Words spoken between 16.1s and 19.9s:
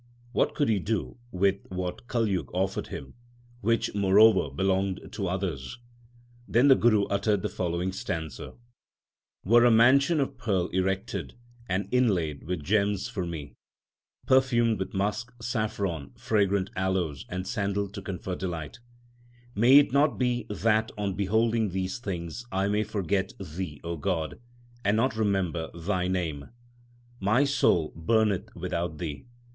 fragrant aloes and sandal to confer delight; May